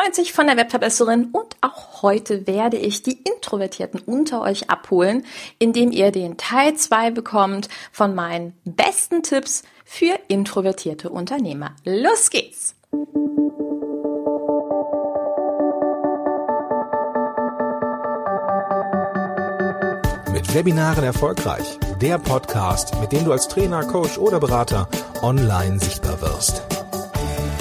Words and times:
94 0.00 0.32
von 0.32 0.46
der 0.46 0.56
Webverbesserin 0.56 1.28
und 1.32 1.56
auch 1.60 2.02
heute 2.02 2.46
werde 2.46 2.78
ich 2.78 3.02
die 3.02 3.18
Introvertierten 3.22 4.00
unter 4.00 4.40
euch 4.40 4.70
abholen, 4.70 5.26
indem 5.58 5.92
ihr 5.92 6.10
den 6.10 6.38
Teil 6.38 6.74
2 6.74 7.10
bekommt 7.10 7.68
von 7.92 8.14
meinen 8.14 8.54
besten 8.64 9.22
Tipps 9.22 9.62
für 9.84 10.18
introvertierte 10.28 11.10
Unternehmer. 11.10 11.72
Los 11.84 12.30
geht's! 12.30 12.74
Mit 20.32 20.54
Webinaren 20.54 21.04
erfolgreich. 21.04 21.78
Der 22.00 22.18
Podcast, 22.18 22.98
mit 23.00 23.12
dem 23.12 23.26
du 23.26 23.32
als 23.32 23.48
Trainer, 23.48 23.84
Coach 23.84 24.16
oder 24.16 24.40
Berater 24.40 24.88
online 25.20 25.78
sichtbar 25.78 26.22
wirst. 26.22 26.79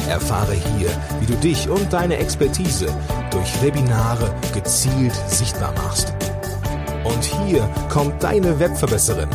Erfahre 0.10 0.54
hier, 0.54 0.90
wie 1.20 1.26
du 1.28 1.36
dich 1.36 1.70
und 1.70 1.94
deine 1.94 2.18
Expertise 2.18 2.88
durch 3.32 3.62
Webinare 3.62 4.34
gezielt 4.54 5.14
sichtbar 5.28 5.72
machst. 5.74 6.14
Und 7.04 7.24
hier 7.24 7.62
kommt 7.90 8.22
deine 8.24 8.60
Webverbesserin, 8.60 9.30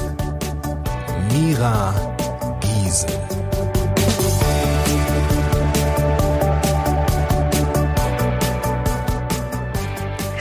Mira 1.32 1.94
Giesen. 2.60 3.10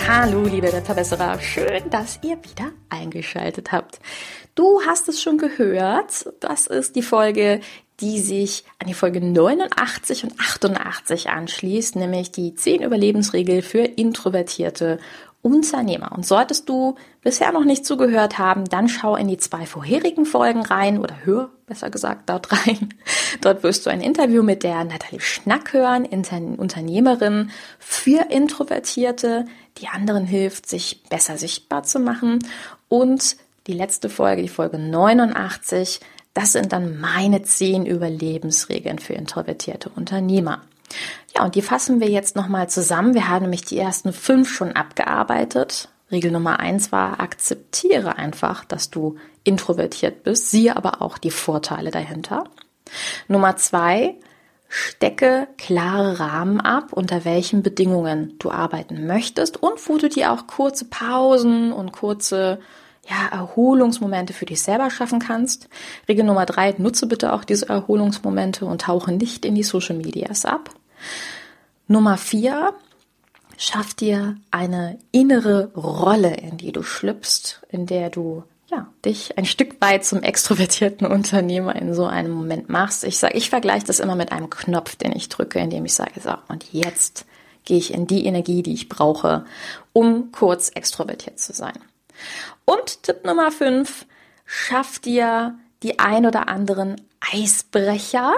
Hallo, 0.07 0.43
liebe 0.45 0.71
Webverbesserer. 0.71 1.39
Schön, 1.39 1.89
dass 1.89 2.19
ihr 2.23 2.37
wieder 2.43 2.71
eingeschaltet 2.89 3.71
habt. 3.71 3.99
Du 4.55 4.81
hast 4.85 5.09
es 5.09 5.21
schon 5.21 5.37
gehört. 5.37 6.27
Das 6.39 6.67
ist 6.67 6.95
die 6.95 7.01
Folge, 7.01 7.61
die 7.99 8.19
sich 8.19 8.63
an 8.79 8.87
die 8.87 8.93
Folge 8.93 9.21
89 9.21 10.23
und 10.23 10.39
88 10.39 11.29
anschließt, 11.29 11.95
nämlich 11.95 12.31
die 12.31 12.55
10 12.55 12.81
Überlebensregel 12.81 13.61
für 13.61 13.83
introvertierte 13.83 14.99
Unternehmer. 15.43 16.13
Und 16.13 16.25
solltest 16.25 16.69
du 16.69 16.95
bisher 17.21 17.51
noch 17.51 17.65
nicht 17.65 17.85
zugehört 17.85 18.39
haben, 18.39 18.63
dann 18.65 18.87
schau 18.87 19.17
in 19.17 19.27
die 19.27 19.37
zwei 19.37 19.65
vorherigen 19.65 20.25
Folgen 20.25 20.61
rein 20.61 20.97
oder 20.97 21.15
hör 21.25 21.49
besser 21.67 21.89
gesagt 21.89 22.29
dort 22.29 22.51
rein. 22.51 22.93
Dort 23.41 23.63
wirst 23.63 23.85
du 23.85 23.89
ein 23.89 23.99
Interview 23.99 24.41
mit 24.43 24.63
der 24.63 24.83
Nathalie 24.83 25.19
Schnack 25.19 25.73
hören, 25.73 26.05
Unternehmerin 26.05 27.51
für 27.79 28.29
Introvertierte, 28.29 29.45
die 29.79 29.87
anderen 29.87 30.25
hilft, 30.25 30.69
sich 30.69 31.03
besser 31.09 31.37
sichtbar 31.37 31.83
zu 31.83 31.99
machen. 31.99 32.39
Und 32.87 33.35
die 33.67 33.73
letzte 33.73 34.09
Folge, 34.09 34.43
die 34.43 34.49
Folge 34.49 34.77
89, 34.77 35.99
das 36.33 36.53
sind 36.53 36.73
dann 36.73 36.99
meine 36.99 37.43
zehn 37.43 37.85
Überlebensregeln 37.85 38.99
für 38.99 39.13
introvertierte 39.13 39.89
Unternehmer. 39.89 40.61
Ja, 41.35 41.43
und 41.43 41.55
die 41.55 41.61
fassen 41.61 41.99
wir 41.99 42.09
jetzt 42.09 42.35
nochmal 42.35 42.69
zusammen. 42.69 43.13
Wir 43.13 43.29
haben 43.29 43.43
nämlich 43.43 43.65
die 43.65 43.77
ersten 43.77 44.13
fünf 44.13 44.49
schon 44.49 44.73
abgearbeitet. 44.73 45.89
Regel 46.11 46.31
Nummer 46.31 46.59
eins 46.59 46.91
war, 46.91 47.19
akzeptiere 47.19 48.17
einfach, 48.17 48.65
dass 48.65 48.89
du 48.89 49.17
introvertiert 49.43 50.23
bist, 50.23 50.51
siehe 50.51 50.77
aber 50.77 51.01
auch 51.01 51.17
die 51.17 51.31
Vorteile 51.31 51.91
dahinter. 51.91 52.45
Nummer 53.27 53.57
zwei, 53.57 54.15
stecke 54.69 55.47
klare 55.57 56.19
Rahmen 56.19 56.61
ab, 56.61 56.93
unter 56.93 57.25
welchen 57.25 57.63
Bedingungen 57.63 58.35
du 58.39 58.51
arbeiten 58.51 59.07
möchtest 59.07 59.61
und 59.61 59.87
wo 59.87 59.97
du 59.97 60.09
dir 60.09 60.31
auch 60.31 60.47
kurze 60.47 60.85
Pausen 60.85 61.71
und 61.71 61.91
kurze 61.91 62.59
ja, 63.07 63.27
Erholungsmomente 63.31 64.33
für 64.33 64.45
dich 64.45 64.61
selber 64.61 64.89
schaffen 64.89 65.19
kannst. 65.19 65.67
Regel 66.07 66.25
Nummer 66.25 66.45
drei, 66.45 66.73
nutze 66.77 67.07
bitte 67.07 67.33
auch 67.33 67.43
diese 67.43 67.67
Erholungsmomente 67.69 68.65
und 68.65 68.81
tauche 68.81 69.11
nicht 69.11 69.45
in 69.45 69.55
die 69.55 69.63
Social 69.63 69.97
Medias 69.97 70.45
ab. 70.45 70.69
Nummer 71.87 72.17
vier, 72.17 72.73
schaff 73.57 73.93
dir 73.93 74.37
eine 74.51 74.99
innere 75.11 75.73
Rolle, 75.75 76.35
in 76.35 76.57
die 76.57 76.71
du 76.71 76.81
schlüpfst, 76.81 77.61
in 77.69 77.85
der 77.85 78.09
du 78.09 78.43
ja, 78.71 78.87
dich 79.05 79.37
ein 79.37 79.45
Stück 79.45 79.81
weit 79.81 80.05
zum 80.05 80.23
extrovertierten 80.23 81.05
Unternehmer 81.05 81.75
in 81.75 81.93
so 81.93 82.05
einem 82.05 82.31
Moment 82.31 82.69
machst. 82.69 83.03
Ich 83.03 83.17
sage, 83.17 83.37
ich 83.37 83.49
vergleiche 83.49 83.85
das 83.85 83.99
immer 83.99 84.15
mit 84.15 84.31
einem 84.31 84.49
Knopf, 84.49 84.95
den 84.95 85.11
ich 85.15 85.29
drücke, 85.29 85.59
indem 85.59 85.85
ich 85.85 85.93
sage, 85.93 86.19
so, 86.21 86.33
und 86.47 86.71
jetzt 86.71 87.25
gehe 87.65 87.77
ich 87.77 87.93
in 87.93 88.07
die 88.07 88.25
Energie, 88.25 88.63
die 88.63 88.73
ich 88.73 88.89
brauche, 88.89 89.45
um 89.91 90.31
kurz 90.31 90.69
extrovertiert 90.69 91.39
zu 91.39 91.53
sein. 91.53 91.77
Und 92.65 93.03
Tipp 93.03 93.25
Nummer 93.25 93.51
5, 93.51 94.05
schaff 94.45 94.99
dir 94.99 95.57
die 95.83 95.99
ein 95.99 96.25
oder 96.25 96.47
anderen 96.47 97.01
Eisbrecher 97.19 98.33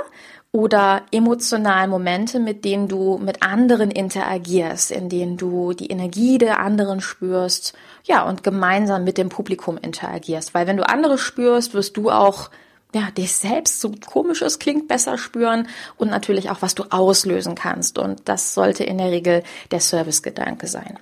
oder 0.52 1.04
emotionalen 1.12 1.90
Momente, 1.90 2.40
mit 2.40 2.64
denen 2.64 2.88
du 2.88 3.18
mit 3.18 3.44
anderen 3.44 3.92
interagierst, 3.92 4.90
in 4.90 5.10
denen 5.10 5.36
du 5.36 5.74
die 5.74 5.88
Energie 5.88 6.38
der 6.38 6.60
anderen 6.60 7.02
spürst, 7.02 7.74
ja, 8.06 8.24
und 8.24 8.42
gemeinsam 8.42 9.04
mit 9.04 9.18
dem 9.18 9.28
Publikum 9.28 9.78
interagierst. 9.78 10.54
Weil 10.54 10.66
wenn 10.66 10.78
du 10.78 10.88
andere 10.88 11.18
spürst, 11.18 11.74
wirst 11.74 11.98
du 11.98 12.10
auch 12.10 12.50
ja, 12.94 13.12
dich 13.12 13.36
selbst, 13.36 13.82
so 13.82 13.92
komisch 14.06 14.42
es 14.42 14.58
klingt, 14.58 14.88
besser 14.88 15.18
spüren 15.18 15.68
und 15.98 16.10
natürlich 16.10 16.50
auch, 16.50 16.62
was 16.62 16.76
du 16.76 16.86
auslösen 16.90 17.56
kannst. 17.56 17.98
Und 17.98 18.30
das 18.30 18.54
sollte 18.54 18.86
in 18.86 18.98
der 18.98 19.12
Regel 19.12 19.44
der 19.72 19.82
Servicegedanke 19.82 20.68
sein. 20.68 20.98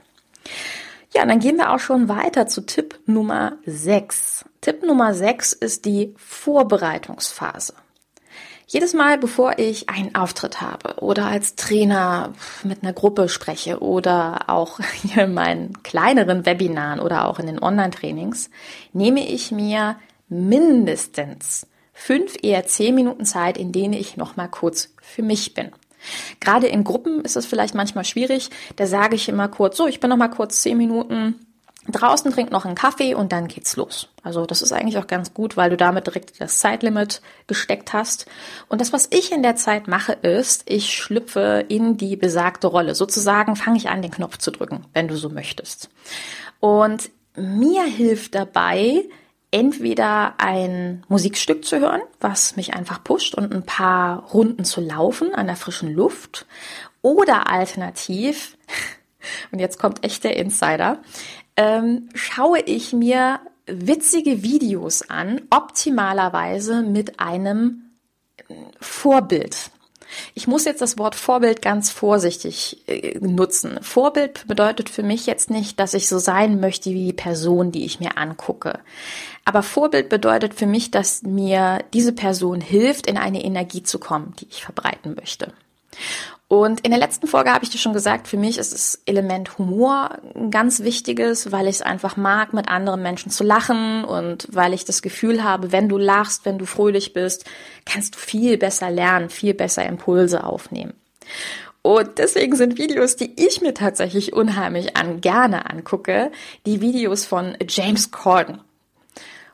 Ja, 1.13 1.25
dann 1.27 1.39
gehen 1.39 1.57
wir 1.57 1.71
auch 1.71 1.79
schon 1.79 2.09
weiter 2.09 2.47
zu 2.47 2.65
Tipp 2.65 2.99
Nummer 3.05 3.57
6. 3.65 4.45
Tipp 4.61 4.83
Nummer 4.83 5.13
6 5.13 5.53
ist 5.53 5.85
die 5.85 6.15
Vorbereitungsphase. 6.17 7.73
Jedes 8.65 8.95
Mal, 8.95 9.19
bevor 9.19 9.59
ich 9.59 9.89
einen 9.89 10.15
Auftritt 10.15 10.59
habe 10.59 10.95
oder 11.01 11.27
als 11.27 11.55
Trainer 11.55 12.33
mit 12.63 12.81
einer 12.81 12.93
Gruppe 12.93 13.29
spreche 13.29 13.83
oder 13.83 14.49
auch 14.49 14.79
hier 15.03 15.23
in 15.25 15.35
meinen 15.35 15.83
kleineren 15.83 16.47
Webinaren 16.47 16.99
oder 16.99 17.27
auch 17.27 17.37
in 17.37 17.45
den 17.45 17.61
Online-Trainings, 17.61 18.49
nehme 18.93 19.27
ich 19.27 19.51
mir 19.51 19.97
mindestens 20.29 21.67
fünf, 21.93 22.35
eher 22.41 22.65
zehn 22.65 22.95
Minuten 22.95 23.25
Zeit, 23.25 23.59
in 23.59 23.71
denen 23.71 23.93
ich 23.93 24.17
nochmal 24.17 24.49
kurz 24.49 24.89
für 24.99 25.21
mich 25.21 25.53
bin. 25.53 25.71
Gerade 26.39 26.67
in 26.67 26.83
Gruppen 26.83 27.21
ist 27.21 27.35
es 27.35 27.45
vielleicht 27.45 27.75
manchmal 27.75 28.05
schwierig. 28.05 28.49
Da 28.75 28.87
sage 28.87 29.15
ich 29.15 29.29
immer 29.29 29.47
kurz, 29.47 29.77
so, 29.77 29.87
ich 29.87 29.99
bin 29.99 30.09
noch 30.09 30.17
mal 30.17 30.29
kurz 30.29 30.61
zehn 30.61 30.77
Minuten 30.77 31.39
draußen, 31.89 32.31
trink 32.31 32.51
noch 32.51 32.65
einen 32.65 32.75
Kaffee 32.75 33.13
und 33.13 33.31
dann 33.31 33.47
geht's 33.47 33.75
los. 33.75 34.07
Also 34.23 34.45
das 34.45 34.61
ist 34.61 34.71
eigentlich 34.71 34.97
auch 34.97 35.07
ganz 35.07 35.33
gut, 35.33 35.57
weil 35.57 35.69
du 35.69 35.77
damit 35.77 36.07
direkt 36.07 36.39
das 36.39 36.59
Zeitlimit 36.59 37.21
gesteckt 37.47 37.91
hast. 37.93 38.25
Und 38.69 38.79
das, 38.79 38.93
was 38.93 39.07
ich 39.11 39.31
in 39.31 39.43
der 39.43 39.55
Zeit 39.55 39.87
mache, 39.87 40.13
ist, 40.13 40.63
ich 40.65 40.93
schlüpfe 40.93 41.65
in 41.67 41.97
die 41.97 42.15
besagte 42.15 42.67
Rolle. 42.67 42.95
Sozusagen 42.95 43.55
fange 43.55 43.77
ich 43.77 43.89
an, 43.89 44.01
den 44.01 44.11
Knopf 44.11 44.37
zu 44.37 44.51
drücken, 44.51 44.85
wenn 44.93 45.07
du 45.07 45.17
so 45.17 45.29
möchtest. 45.29 45.89
Und 46.59 47.09
mir 47.35 47.83
hilft 47.83 48.35
dabei, 48.35 49.03
entweder 49.53 50.33
ein 50.39 51.03
Musikstück 51.07 51.63
zu 51.63 51.79
hören, 51.79 52.01
was 52.19 52.55
mich 52.55 52.73
einfach 52.73 53.03
pusht 53.03 53.35
und 53.35 53.53
ein 53.53 53.63
paar 53.63 54.23
Runden 54.33 54.65
zu 54.65 54.81
laufen 54.81 55.33
an 55.35 55.45
der 55.45 55.55
frischen 55.55 55.93
Luft 55.93 56.47
oder 57.03 57.49
alternativ, 57.49 58.57
und 59.51 59.59
jetzt 59.59 59.77
kommt 59.77 60.03
echt 60.03 60.23
der 60.23 60.37
Insider, 60.37 60.97
ähm, 61.55 62.09
schaue 62.15 62.61
ich 62.61 62.93
mir 62.93 63.41
witzige 63.67 64.41
Videos 64.41 65.07
an, 65.07 65.41
optimalerweise 65.51 66.81
mit 66.81 67.19
einem 67.19 67.91
Vorbild. 68.81 69.69
Ich 70.33 70.47
muss 70.47 70.65
jetzt 70.65 70.81
das 70.81 70.97
Wort 70.97 71.15
Vorbild 71.15 71.61
ganz 71.61 71.89
vorsichtig 71.89 72.77
äh, 72.87 73.17
nutzen. 73.19 73.79
Vorbild 73.81 74.47
bedeutet 74.47 74.89
für 74.89 75.03
mich 75.03 75.25
jetzt 75.25 75.49
nicht, 75.49 75.79
dass 75.79 75.93
ich 75.93 76.07
so 76.07 76.19
sein 76.19 76.59
möchte 76.59 76.91
wie 76.91 77.05
die 77.05 77.13
Person, 77.13 77.71
die 77.71 77.85
ich 77.85 77.99
mir 77.99 78.17
angucke. 78.17 78.79
Aber 79.45 79.63
Vorbild 79.63 80.09
bedeutet 80.09 80.53
für 80.53 80.67
mich, 80.67 80.91
dass 80.91 81.23
mir 81.23 81.79
diese 81.93 82.13
Person 82.13 82.61
hilft, 82.61 83.07
in 83.07 83.17
eine 83.17 83.43
Energie 83.43 83.83
zu 83.83 83.99
kommen, 83.99 84.33
die 84.39 84.47
ich 84.49 84.63
verbreiten 84.63 85.15
möchte. 85.15 85.53
Und 86.53 86.81
in 86.81 86.91
der 86.91 86.99
letzten 86.99 87.25
Folge 87.25 87.51
habe 87.51 87.63
ich 87.63 87.71
dir 87.71 87.79
schon 87.79 87.93
gesagt, 87.93 88.27
für 88.27 88.37
mich 88.37 88.59
ist 88.59 88.73
das 88.73 89.01
Element 89.07 89.57
Humor 89.57 90.19
ein 90.35 90.51
ganz 90.51 90.81
wichtiges, 90.83 91.51
weil 91.51 91.65
ich 91.65 91.77
es 91.77 91.81
einfach 91.81 92.15
mag, 92.15 92.53
mit 92.53 92.67
anderen 92.67 93.01
Menschen 93.01 93.31
zu 93.31 93.43
lachen 93.43 94.03
und 94.03 94.47
weil 94.51 94.75
ich 94.75 94.85
das 94.85 95.01
Gefühl 95.01 95.43
habe, 95.43 95.71
wenn 95.71 95.89
du 95.89 95.97
lachst, 95.97 96.45
wenn 96.45 96.59
du 96.59 96.67
fröhlich 96.67 97.11
bist, 97.11 97.45
kannst 97.85 98.13
du 98.13 98.19
viel 98.19 98.59
besser 98.59 98.91
lernen, 98.91 99.31
viel 99.31 99.55
besser 99.55 99.83
Impulse 99.83 100.43
aufnehmen. 100.43 100.93
Und 101.81 102.19
deswegen 102.19 102.55
sind 102.55 102.77
Videos, 102.77 103.15
die 103.15 103.33
ich 103.35 103.61
mir 103.61 103.73
tatsächlich 103.73 104.33
unheimlich 104.33 104.95
an, 104.95 105.21
gerne 105.21 105.67
angucke, 105.71 106.31
die 106.67 106.81
Videos 106.81 107.25
von 107.25 107.57
James 107.67 108.11
Corden. 108.11 108.61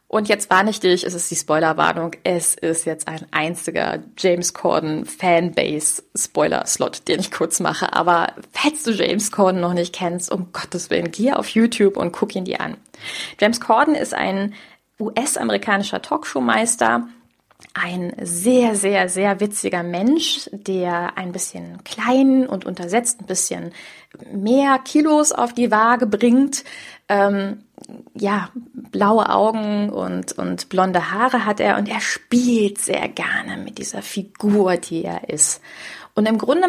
Und 0.10 0.28
jetzt 0.28 0.50
warne 0.50 0.72
ich 0.72 0.80
dich, 0.80 1.06
es 1.06 1.14
ist 1.14 1.30
die 1.30 1.36
Spoilerwarnung, 1.36 2.14
es 2.24 2.56
ist 2.56 2.86
jetzt 2.86 3.08
ein 3.08 3.28
einziger 3.30 4.00
James 4.18 4.56
Corden 4.56 5.06
Fanbase 5.06 6.02
Spoiler-Slot, 6.18 7.08
den 7.08 7.20
ich 7.20 7.30
kurz 7.30 7.60
mache. 7.60 7.94
Aber 7.94 8.34
falls 8.52 8.82
du 8.82 8.92
James 8.92 9.32
Corden 9.32 9.62
noch 9.62 9.76
nicht 9.76 9.94
kennst, 9.94 10.32
um 10.32 10.52
Gottes 10.52 10.90
Willen, 10.90 11.12
geh 11.12 11.34
auf 11.34 11.50
YouTube 11.50 11.96
und 11.96 12.12
guck 12.12 12.36
ihn 12.36 12.46
dir 12.46 12.60
an. 12.60 12.76
James 13.40 13.62
Corden 13.62 13.94
ist 13.94 14.16
ein 14.16 14.56
US-amerikanischer 15.00 16.02
Talkshow-Meister, 16.02 17.08
ein 17.74 18.14
sehr, 18.22 18.76
sehr, 18.76 19.10
sehr 19.10 19.40
witziger 19.40 19.84
Mensch, 19.84 20.50
der 20.52 21.18
ein 21.18 21.32
bisschen 21.32 21.84
klein 21.84 22.48
und 22.48 22.66
untersetzt, 22.66 23.22
ein 23.22 23.26
bisschen 23.26 23.74
mehr 24.32 24.80
Kilos 24.80 25.32
auf 25.32 25.54
die 25.54 25.70
Waage 25.70 26.08
bringt. 26.08 26.64
Ähm, 27.10 27.64
ja, 28.14 28.50
blaue 28.74 29.30
Augen 29.30 29.90
und, 29.90 30.34
und 30.34 30.70
blonde 30.70 31.12
Haare 31.12 31.46
hat 31.46 31.60
er 31.60 31.78
und 31.78 31.90
er 31.90 32.02
spielt 32.02 32.80
sehr 32.80 33.08
gerne 33.08 33.58
mit 33.58 33.78
dieser 33.78 34.02
Figur, 34.02 34.78
die 34.78 35.04
er 35.04 35.30
ist. 35.30 35.62
Und 36.16 36.28
im 36.28 36.38
Grunde 36.38 36.68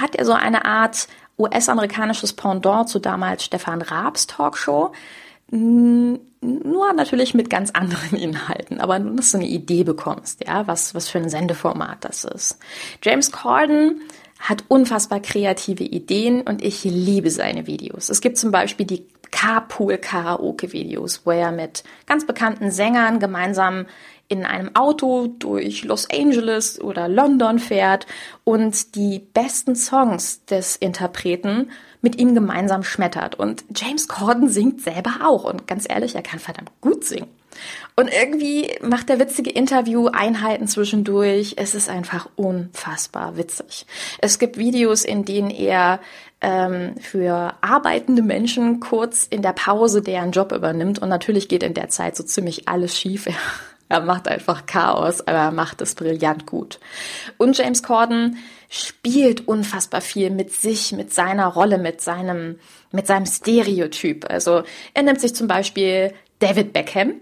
hat 0.00 0.16
er 0.16 0.24
so 0.24 0.32
eine 0.32 0.64
Art 0.64 1.08
US-amerikanisches 1.38 2.32
Pendant 2.34 2.88
zu 2.88 2.98
damals 2.98 3.44
Stefan 3.44 3.82
Raabs 3.82 4.26
Talkshow. 4.26 4.92
Nur 5.50 6.92
natürlich 6.94 7.34
mit 7.34 7.50
ganz 7.50 7.70
anderen 7.70 8.16
Inhalten, 8.18 8.80
aber 8.80 8.98
nur, 8.98 9.16
dass 9.16 9.32
du 9.32 9.38
eine 9.38 9.46
Idee 9.46 9.84
bekommst, 9.84 10.44
ja, 10.46 10.66
was, 10.66 10.94
was 10.94 11.08
für 11.08 11.18
ein 11.18 11.28
Sendeformat 11.28 12.04
das 12.04 12.24
ist. 12.24 12.58
James 13.02 13.30
Corden 13.32 14.00
hat 14.38 14.64
unfassbar 14.68 15.20
kreative 15.20 15.84
Ideen 15.84 16.42
und 16.42 16.62
ich 16.62 16.84
liebe 16.84 17.30
seine 17.30 17.66
Videos. 17.66 18.10
Es 18.10 18.20
gibt 18.20 18.36
zum 18.36 18.50
Beispiel 18.50 18.84
die 18.84 19.06
Carpool-Karaoke-Videos, 19.30 21.22
wo 21.24 21.30
er 21.30 21.50
mit 21.50 21.82
ganz 22.06 22.26
bekannten 22.26 22.70
Sängern 22.70 23.20
gemeinsam 23.20 23.86
in 24.28 24.44
einem 24.44 24.74
Auto 24.74 25.26
durch 25.26 25.84
Los 25.84 26.08
Angeles 26.10 26.80
oder 26.80 27.08
London 27.08 27.58
fährt 27.58 28.06
und 28.44 28.94
die 28.94 29.18
besten 29.18 29.76
Songs 29.76 30.44
des 30.46 30.76
Interpreten 30.76 31.70
mit 32.04 32.18
ihm 32.18 32.34
gemeinsam 32.34 32.84
schmettert. 32.84 33.34
Und 33.34 33.64
James 33.74 34.06
Corden 34.06 34.48
singt 34.48 34.82
selber 34.82 35.14
auch. 35.24 35.44
Und 35.44 35.66
ganz 35.66 35.86
ehrlich, 35.88 36.14
er 36.14 36.22
kann 36.22 36.38
verdammt 36.38 36.70
gut 36.80 37.04
singen. 37.04 37.28
Und 37.96 38.10
irgendwie 38.12 38.72
macht 38.82 39.10
er 39.10 39.18
witzige 39.18 39.50
Interview-Einheiten 39.50 40.68
zwischendurch. 40.68 41.54
Es 41.56 41.74
ist 41.74 41.88
einfach 41.88 42.28
unfassbar 42.36 43.36
witzig. 43.36 43.86
Es 44.18 44.38
gibt 44.38 44.58
Videos, 44.58 45.04
in 45.04 45.24
denen 45.24 45.50
er 45.50 46.00
ähm, 46.40 46.96
für 47.00 47.54
arbeitende 47.60 48.22
Menschen 48.22 48.80
kurz 48.80 49.26
in 49.28 49.42
der 49.42 49.52
Pause 49.52 50.02
deren 50.02 50.32
Job 50.32 50.52
übernimmt. 50.52 50.98
Und 51.00 51.08
natürlich 51.08 51.48
geht 51.48 51.62
in 51.62 51.74
der 51.74 51.88
Zeit 51.88 52.16
so 52.16 52.22
ziemlich 52.22 52.68
alles 52.68 52.98
schief. 52.98 53.28
Er 53.88 54.00
macht 54.00 54.28
einfach 54.28 54.66
Chaos, 54.66 55.20
aber 55.20 55.38
er 55.38 55.52
macht 55.52 55.80
es 55.80 55.94
brillant 55.94 56.46
gut. 56.46 56.80
Und 57.36 57.58
James 57.58 57.82
Corden 57.82 58.38
spielt 58.68 59.46
unfassbar 59.46 60.00
viel 60.00 60.30
mit 60.30 60.52
sich, 60.52 60.92
mit 60.92 61.12
seiner 61.12 61.48
Rolle, 61.48 61.76
mit 61.78 62.00
seinem, 62.00 62.58
mit 62.92 63.06
seinem 63.06 63.26
Stereotyp. 63.26 64.30
Also 64.30 64.62
er 64.94 65.02
nimmt 65.02 65.20
sich 65.20 65.34
zum 65.34 65.46
Beispiel 65.46 66.14
David 66.38 66.72
Beckham, 66.72 67.20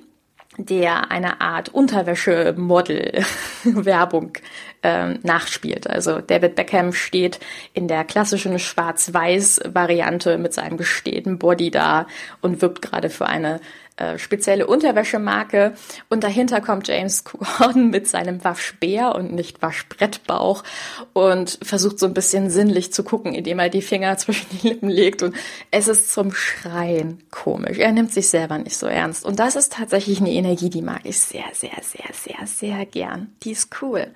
der 0.57 1.11
eine 1.11 1.41
Art 1.41 1.71
Unterwäsche-Model-Werbung 1.71 4.35
ähm, 4.83 5.19
nachspielt. 5.23 5.89
Also 5.89 6.21
David 6.21 6.55
Beckham 6.55 6.93
steht 6.93 7.41
in 7.73 7.89
der 7.89 8.05
klassischen 8.05 8.59
Schwarz-Weiß-Variante 8.59 10.39
mit 10.39 10.53
seinem 10.53 10.77
gestählten 10.77 11.39
Body 11.39 11.71
da 11.71 12.07
und 12.41 12.63
wirbt 12.63 12.83
gerade 12.83 13.11
für 13.11 13.27
eine 13.27 13.61
äh, 13.97 14.19
spezielle 14.19 14.67
Unterwäschemarke 14.67 15.75
und 16.09 16.25
dahinter 16.25 16.63
kommt 16.63 16.89
James 16.89 17.25
Corden 17.25 17.91
mit 17.91 18.09
seinem 18.09 18.43
Waschbär 18.43 19.15
und 19.15 19.33
nicht 19.33 19.61
Waschbrettbauch 19.61 20.65
und 21.13 21.59
versucht 21.63 21.99
so 21.99 22.07
ein 22.07 22.15
bisschen 22.15 22.49
sinnlich 22.49 22.93
zu 22.95 23.05
gucken, 23.05 23.35
indem 23.35 23.59
er 23.59 23.69
die 23.69 23.83
Finger 23.83 24.17
zwischen 24.19 24.47
die 24.51 24.69
Lippen 24.69 24.89
legt 24.89 25.23
und 25.23 25.37
es 25.71 25.89
ist 25.89 26.11
zum 26.11 26.33
Schreien 26.33 27.23
komisch. 27.31 27.79
Er 27.79 27.93
nimmt 27.93 28.15
sich 28.15 28.29
selber 28.29 28.57
nicht 28.57 28.79
so 28.79 28.87
ernst 28.87 29.27
und 29.27 29.39
das 29.39 29.57
ist 29.57 29.75
tatsächlich 29.75 30.21
eine 30.21 30.33
Energie, 30.33 30.71
die 30.71 30.83
mag 30.83 31.03
ich 31.05 31.21
sehr, 31.21 31.45
sehr, 31.53 31.71
sehr, 31.83 32.15
sehr, 32.15 32.47
sehr 32.47 32.87
gern. 32.87 33.35
Die 33.43 33.53
ist 33.53 33.77
cool. 33.83 34.07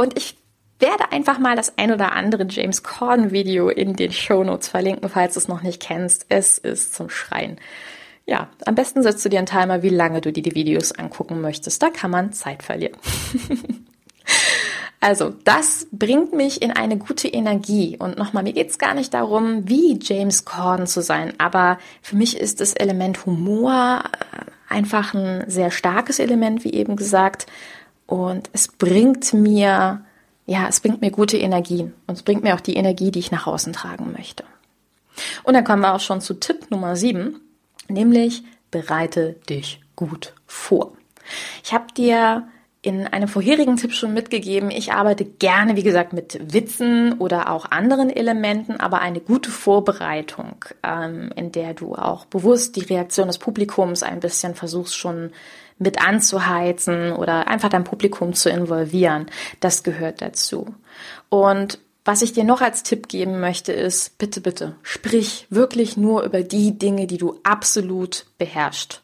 Und 0.00 0.16
ich 0.16 0.36
werde 0.78 1.10
einfach 1.10 1.40
mal 1.40 1.56
das 1.56 1.76
ein 1.76 1.92
oder 1.92 2.12
andere 2.12 2.46
James 2.48 2.84
Corden 2.84 3.32
Video 3.32 3.68
in 3.68 3.96
den 3.96 4.12
Show 4.12 4.44
Notes 4.44 4.68
verlinken, 4.68 5.08
falls 5.08 5.34
du 5.34 5.40
es 5.40 5.48
noch 5.48 5.62
nicht 5.62 5.82
kennst. 5.82 6.26
Es 6.28 6.56
ist 6.56 6.94
zum 6.94 7.10
Schreien. 7.10 7.58
Ja, 8.24 8.48
am 8.64 8.76
besten 8.76 9.02
setzt 9.02 9.24
du 9.24 9.28
dir 9.28 9.38
einen 9.38 9.46
Timer, 9.46 9.82
wie 9.82 9.88
lange 9.88 10.20
du 10.20 10.32
dir 10.32 10.42
die 10.42 10.54
Videos 10.54 10.92
angucken 10.92 11.40
möchtest. 11.40 11.82
Da 11.82 11.90
kann 11.90 12.12
man 12.12 12.32
Zeit 12.32 12.62
verlieren. 12.62 12.96
also, 15.00 15.34
das 15.42 15.88
bringt 15.90 16.32
mich 16.32 16.62
in 16.62 16.70
eine 16.70 16.96
gute 16.96 17.26
Energie. 17.26 17.96
Und 17.98 18.16
nochmal, 18.16 18.44
mir 18.44 18.52
geht's 18.52 18.78
gar 18.78 18.94
nicht 18.94 19.14
darum, 19.14 19.68
wie 19.68 19.98
James 20.00 20.44
Corden 20.44 20.86
zu 20.86 21.02
sein, 21.02 21.32
aber 21.38 21.78
für 22.02 22.14
mich 22.14 22.38
ist 22.38 22.60
das 22.60 22.74
Element 22.74 23.26
Humor 23.26 24.04
äh, 24.04 24.72
einfach 24.72 25.14
ein 25.14 25.44
sehr 25.48 25.72
starkes 25.72 26.20
Element, 26.20 26.62
wie 26.62 26.74
eben 26.74 26.94
gesagt. 26.94 27.46
Und 28.08 28.50
es 28.52 28.66
bringt 28.66 29.32
mir, 29.32 30.04
ja, 30.46 30.66
es 30.68 30.80
bringt 30.80 31.00
mir 31.00 31.12
gute 31.12 31.36
Energien. 31.36 31.94
Und 32.08 32.16
es 32.16 32.24
bringt 32.24 32.42
mir 32.42 32.56
auch 32.56 32.60
die 32.60 32.74
Energie, 32.74 33.12
die 33.12 33.20
ich 33.20 33.30
nach 33.30 33.46
außen 33.46 33.72
tragen 33.72 34.12
möchte. 34.12 34.42
Und 35.44 35.54
dann 35.54 35.64
kommen 35.64 35.82
wir 35.82 35.94
auch 35.94 36.00
schon 36.00 36.20
zu 36.20 36.34
Tipp 36.34 36.70
Nummer 36.70 36.96
sieben 36.96 37.40
nämlich 37.88 38.42
bereite 38.70 39.36
dich 39.48 39.80
gut 39.96 40.34
vor. 40.46 40.92
Ich 41.64 41.72
habe 41.72 41.86
dir 41.96 42.48
in 42.80 43.06
einem 43.08 43.28
vorherigen 43.28 43.76
Tipp 43.76 43.92
schon 43.92 44.14
mitgegeben, 44.14 44.70
ich 44.70 44.92
arbeite 44.92 45.24
gerne, 45.24 45.74
wie 45.74 45.82
gesagt, 45.82 46.12
mit 46.12 46.38
Witzen 46.52 47.14
oder 47.14 47.50
auch 47.50 47.70
anderen 47.70 48.08
Elementen, 48.08 48.78
aber 48.78 49.00
eine 49.00 49.20
gute 49.20 49.50
Vorbereitung, 49.50 50.64
ähm, 50.84 51.30
in 51.34 51.50
der 51.50 51.74
du 51.74 51.96
auch 51.96 52.24
bewusst 52.26 52.76
die 52.76 52.84
Reaktion 52.84 53.26
des 53.26 53.38
Publikums 53.38 54.04
ein 54.04 54.20
bisschen 54.20 54.54
versuchst 54.54 54.96
schon 54.96 55.32
mit 55.78 56.00
anzuheizen 56.04 57.12
oder 57.12 57.48
einfach 57.48 57.68
dein 57.68 57.84
Publikum 57.84 58.34
zu 58.34 58.50
involvieren, 58.50 59.26
das 59.60 59.82
gehört 59.82 60.20
dazu. 60.22 60.74
Und 61.28 61.78
was 62.04 62.22
ich 62.22 62.32
dir 62.32 62.44
noch 62.44 62.62
als 62.62 62.82
Tipp 62.82 63.08
geben 63.08 63.38
möchte, 63.38 63.72
ist, 63.72 64.16
bitte, 64.16 64.40
bitte, 64.40 64.76
sprich 64.82 65.46
wirklich 65.50 65.96
nur 65.96 66.22
über 66.22 66.42
die 66.42 66.78
Dinge, 66.78 67.06
die 67.06 67.18
du 67.18 67.38
absolut 67.42 68.24
beherrschst. 68.38 69.02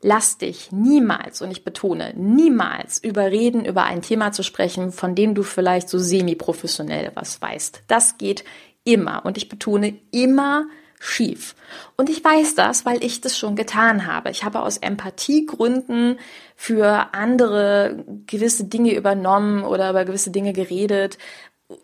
Lass 0.00 0.38
dich 0.38 0.72
niemals, 0.72 1.42
und 1.42 1.50
ich 1.50 1.64
betone, 1.64 2.14
niemals 2.16 3.02
überreden, 3.02 3.64
über 3.64 3.82
ein 3.82 4.00
Thema 4.00 4.32
zu 4.32 4.42
sprechen, 4.42 4.92
von 4.92 5.14
dem 5.14 5.34
du 5.34 5.42
vielleicht 5.42 5.88
so 5.88 5.98
semi-professionell 5.98 7.10
was 7.14 7.42
weißt. 7.42 7.82
Das 7.88 8.16
geht 8.16 8.44
immer, 8.84 9.26
und 9.26 9.36
ich 9.36 9.48
betone 9.48 9.98
immer 10.10 10.66
schief. 11.00 11.54
Und 11.96 12.08
ich 12.08 12.24
weiß 12.24 12.54
das, 12.54 12.84
weil 12.86 13.04
ich 13.04 13.20
das 13.20 13.38
schon 13.38 13.56
getan 13.56 14.06
habe. 14.06 14.30
Ich 14.30 14.44
habe 14.44 14.60
aus 14.60 14.78
Empathiegründen 14.78 16.18
für 16.56 17.08
andere 17.12 18.04
gewisse 18.26 18.64
Dinge 18.64 18.94
übernommen 18.94 19.64
oder 19.64 19.90
über 19.90 20.04
gewisse 20.04 20.30
Dinge 20.30 20.52
geredet, 20.52 21.18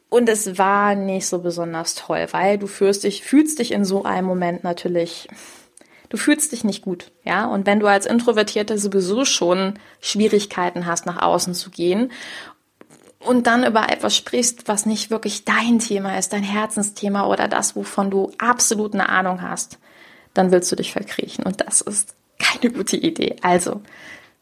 und 0.08 0.28
es 0.28 0.58
war 0.58 0.94
nicht 0.94 1.26
so 1.26 1.40
besonders 1.40 1.94
toll, 1.94 2.26
weil 2.30 2.56
du 2.56 2.66
fühlst 2.66 3.04
dich, 3.04 3.22
fühlst 3.22 3.58
dich 3.58 3.72
in 3.72 3.84
so 3.84 4.04
einem 4.04 4.26
Moment 4.26 4.64
natürlich, 4.64 5.28
du 6.08 6.16
fühlst 6.16 6.52
dich 6.52 6.64
nicht 6.64 6.82
gut, 6.82 7.10
ja. 7.24 7.46
Und 7.46 7.66
wenn 7.66 7.80
du 7.80 7.86
als 7.86 8.06
Introvertierter 8.06 8.78
sowieso 8.78 9.24
schon 9.24 9.74
Schwierigkeiten 10.00 10.86
hast, 10.86 11.04
nach 11.04 11.20
außen 11.20 11.54
zu 11.54 11.70
gehen 11.70 12.12
und 13.24 13.46
dann 13.46 13.64
über 13.64 13.90
etwas 13.90 14.16
sprichst, 14.16 14.68
was 14.68 14.86
nicht 14.86 15.10
wirklich 15.10 15.44
dein 15.44 15.78
Thema 15.78 16.18
ist, 16.18 16.32
dein 16.32 16.42
Herzensthema 16.42 17.26
oder 17.26 17.48
das, 17.48 17.76
wovon 17.76 18.10
du 18.10 18.32
absolut 18.38 18.94
eine 18.94 19.08
Ahnung 19.08 19.42
hast, 19.42 19.78
dann 20.34 20.50
willst 20.50 20.70
du 20.70 20.76
dich 20.76 20.92
verkriechen. 20.92 21.44
Und 21.44 21.60
das 21.60 21.80
ist 21.80 22.14
keine 22.38 22.72
gute 22.72 22.96
Idee. 22.96 23.36
Also, 23.42 23.80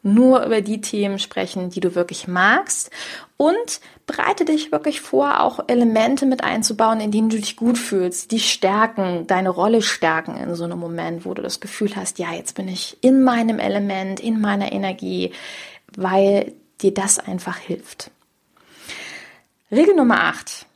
nur 0.03 0.45
über 0.45 0.61
die 0.61 0.81
Themen 0.81 1.19
sprechen, 1.19 1.71
die 1.71 1.81
du 1.81 1.95
wirklich 1.95 2.27
magst 2.27 2.91
und 3.37 3.81
bereite 4.07 4.45
dich 4.45 4.73
wirklich 4.73 5.01
vor, 5.01 5.41
auch 5.41 5.61
Elemente 5.69 6.27
mit 6.27 6.43
einzubauen, 6.43 7.01
in 7.01 7.13
denen 7.13 7.29
du 7.29 7.37
dich 7.37 7.57
gut 7.57 7.79
fühlst, 7.79 8.33
die 8.33 8.41
stärken, 8.41 9.27
deine 9.29 9.51
Rolle 9.51 9.81
stärken 9.81 10.37
in 10.37 10.57
so 10.57 10.65
einem 10.65 10.81
Moment, 10.81 11.25
wo 11.25 11.35
du 11.35 11.43
das 11.43 11.61
Gefühl 11.61 11.95
hast, 11.95 12.19
ja, 12.19 12.33
jetzt 12.33 12.57
bin 12.57 12.67
ich 12.67 12.99
in 13.01 13.23
meinem 13.23 13.61
Element, 13.61 14.19
in 14.19 14.41
meiner 14.41 14.73
Energie, 14.73 15.33
weil 15.97 16.53
dir 16.81 16.93
das 16.93 17.21
einfach 17.21 17.59
hilft. 17.59 18.11
Regel 19.73 19.97
Nummer 19.97 20.25
8. 20.25 20.67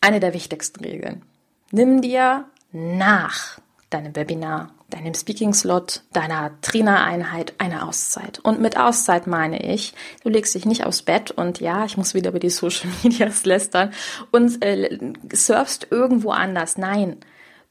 Eine 0.00 0.18
der 0.18 0.32
wichtigsten 0.34 0.82
Regeln. 0.82 1.22
Nimm 1.70 2.00
dir 2.00 2.46
nach 2.72 3.60
deinem 3.90 4.16
Webinar 4.16 4.74
deinem 4.94 5.14
Speaking-Slot, 5.14 6.02
deiner 6.12 6.52
Trainereinheit 6.60 7.54
eine 7.58 7.86
Auszeit. 7.86 8.38
Und 8.38 8.60
mit 8.60 8.78
Auszeit 8.78 9.26
meine 9.26 9.62
ich, 9.72 9.92
du 10.22 10.28
legst 10.28 10.54
dich 10.54 10.66
nicht 10.66 10.84
aufs 10.86 11.02
Bett 11.02 11.30
und 11.30 11.60
ja, 11.60 11.84
ich 11.84 11.96
muss 11.96 12.14
wieder 12.14 12.30
über 12.30 12.38
die 12.38 12.50
Social 12.50 12.88
Medias 13.02 13.44
lästern 13.44 13.92
und 14.30 14.64
äh, 14.64 14.98
surfst 15.32 15.88
irgendwo 15.90 16.30
anders. 16.30 16.78
Nein, 16.78 17.16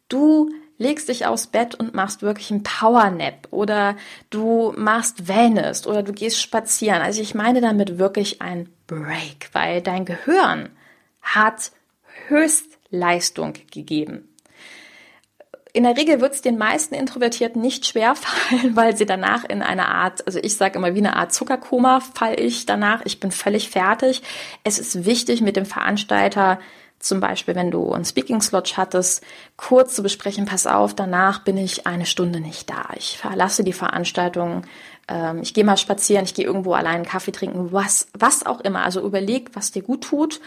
du 0.09 0.49
legst 0.77 1.09
dich 1.09 1.25
aufs 1.25 1.47
Bett 1.47 1.75
und 1.75 1.93
machst 1.93 2.21
wirklich 2.21 2.51
ein 2.51 2.63
Powernap 2.63 3.47
oder 3.51 3.95
du 4.29 4.73
machst 4.77 5.27
Wellness 5.27 5.87
oder 5.87 6.03
du 6.03 6.13
gehst 6.13 6.41
spazieren. 6.41 7.01
Also 7.01 7.21
ich 7.21 7.35
meine 7.35 7.61
damit 7.61 7.97
wirklich 7.97 8.41
ein 8.41 8.69
Break, 8.87 9.49
weil 9.53 9.81
dein 9.81 10.05
Gehirn 10.05 10.69
hat 11.21 11.71
Höchstleistung 12.27 13.53
gegeben 13.71 14.29
in 15.73 15.83
der 15.83 15.97
Regel 15.97 16.21
wird 16.21 16.33
es 16.33 16.41
den 16.41 16.57
meisten 16.57 16.93
Introvertierten 16.93 17.61
nicht 17.61 17.85
schwer 17.85 18.15
fallen, 18.15 18.75
weil 18.75 18.95
sie 18.95 19.05
danach 19.05 19.43
in 19.43 19.61
eine 19.61 19.87
Art, 19.87 20.25
also 20.25 20.39
ich 20.41 20.55
sage 20.55 20.77
immer 20.77 20.93
wie 20.93 20.99
eine 20.99 21.15
Art 21.15 21.33
Zuckerkoma 21.33 21.99
fall 21.99 22.39
ich 22.39 22.65
danach. 22.65 23.01
Ich 23.05 23.19
bin 23.19 23.31
völlig 23.31 23.69
fertig. 23.69 24.21
Es 24.63 24.79
ist 24.79 25.05
wichtig, 25.05 25.41
mit 25.41 25.55
dem 25.55 25.65
Veranstalter 25.65 26.59
zum 27.03 27.19
Beispiel, 27.19 27.55
wenn 27.55 27.71
du 27.71 27.91
einen 27.91 28.05
Speaking-Slot 28.05 28.77
hattest, 28.77 29.23
kurz 29.57 29.95
zu 29.95 30.03
besprechen, 30.03 30.45
pass 30.45 30.65
auf, 30.67 30.93
danach 30.93 31.43
bin 31.43 31.57
ich 31.57 31.85
eine 31.85 32.05
Stunde 32.05 32.39
nicht 32.39 32.69
da. 32.69 32.85
Ich 32.95 33.17
verlasse 33.17 33.63
die 33.63 33.73
Veranstaltung, 33.73 34.63
ähm, 35.07 35.39
ich 35.41 35.53
gehe 35.53 35.65
mal 35.65 35.77
spazieren, 35.77 36.25
ich 36.25 36.33
gehe 36.33 36.45
irgendwo 36.45 36.73
allein 36.73 36.95
einen 36.95 37.05
Kaffee 37.05 37.31
trinken, 37.31 37.71
was, 37.71 38.07
was 38.17 38.45
auch 38.45 38.61
immer. 38.61 38.83
Also 38.83 39.01
überleg, 39.01 39.51
was 39.53 39.71
dir 39.71 39.81
gut 39.81 40.03
tut 40.03 40.39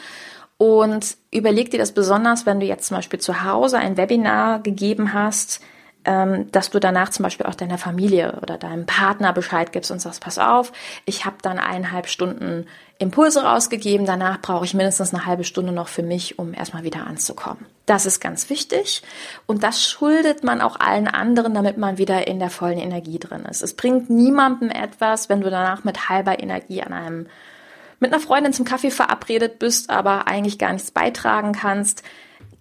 und 0.58 1.16
überleg 1.30 1.70
dir 1.70 1.78
das 1.78 1.92
besonders, 1.92 2.46
wenn 2.46 2.60
du 2.60 2.66
jetzt 2.66 2.86
zum 2.88 2.96
Beispiel 2.96 3.20
zu 3.20 3.44
Hause 3.44 3.78
ein 3.78 3.96
Webinar 3.96 4.60
gegeben 4.60 5.12
hast, 5.12 5.60
ähm, 6.06 6.50
dass 6.52 6.70
du 6.70 6.78
danach 6.78 7.10
zum 7.10 7.24
Beispiel 7.24 7.46
auch 7.46 7.54
deiner 7.54 7.78
Familie 7.78 8.38
oder 8.40 8.56
deinem 8.56 8.86
Partner 8.86 9.32
Bescheid 9.32 9.72
gibst 9.72 9.90
und 9.90 10.00
sagst, 10.00 10.22
pass 10.22 10.38
auf, 10.38 10.72
ich 11.04 11.24
habe 11.24 11.36
dann 11.42 11.58
eineinhalb 11.58 12.08
Stunden 12.08 12.66
Impulse 12.98 13.42
rausgegeben, 13.42 14.06
danach 14.06 14.40
brauche 14.40 14.64
ich 14.64 14.72
mindestens 14.72 15.12
eine 15.12 15.26
halbe 15.26 15.44
Stunde 15.44 15.72
noch 15.72 15.88
für 15.88 16.02
mich, 16.02 16.38
um 16.38 16.54
erstmal 16.54 16.84
wieder 16.84 17.06
anzukommen. 17.06 17.66
Das 17.84 18.06
ist 18.06 18.20
ganz 18.20 18.48
wichtig 18.48 19.02
und 19.46 19.62
das 19.62 19.86
schuldet 19.86 20.44
man 20.44 20.60
auch 20.60 20.80
allen 20.80 21.08
anderen, 21.08 21.52
damit 21.52 21.76
man 21.76 21.98
wieder 21.98 22.26
in 22.26 22.38
der 22.38 22.50
vollen 22.50 22.78
Energie 22.78 23.18
drin 23.18 23.44
ist. 23.44 23.62
Es 23.62 23.74
bringt 23.74 24.08
niemandem 24.08 24.70
etwas, 24.70 25.28
wenn 25.28 25.42
du 25.42 25.50
danach 25.50 25.84
mit 25.84 26.08
halber 26.08 26.40
Energie 26.40 26.82
an 26.82 26.92
einem 26.92 27.26
mit 27.98 28.12
einer 28.12 28.20
Freundin 28.20 28.52
zum 28.52 28.66
Kaffee 28.66 28.90
verabredet 28.90 29.58
bist, 29.58 29.88
aber 29.88 30.28
eigentlich 30.28 30.58
gar 30.58 30.72
nichts 30.72 30.90
beitragen 30.90 31.52
kannst. 31.52 32.02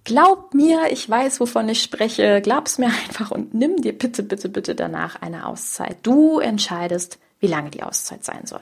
Glaub 0.06 0.54
mir, 0.54 0.92
ich 0.92 1.10
weiß, 1.10 1.40
wovon 1.40 1.68
ich 1.68 1.82
spreche. 1.82 2.40
Glaub's 2.42 2.78
mir 2.78 2.88
einfach 2.88 3.32
und 3.32 3.56
nimm 3.56 3.82
dir 3.82 3.98
bitte, 3.98 4.22
bitte, 4.22 4.50
bitte 4.50 4.76
danach 4.76 5.22
eine 5.22 5.48
Auszeit. 5.48 5.98
Du 6.04 6.40
entscheidest, 6.40 7.18
wie 7.40 7.48
lange 7.48 7.72
die 7.72 7.82
Auszeit 7.82 8.24
sein 8.24 8.46
soll. 8.46 8.62